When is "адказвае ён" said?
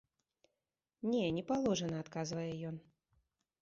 2.07-2.85